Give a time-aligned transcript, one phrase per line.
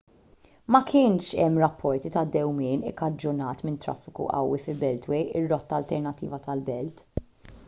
[0.75, 7.07] ma kienx hemm rapporti ta' dewmien ikkaġunat minn traffiku qawwi fil-beltway ir-rotta alternattiva tal-belt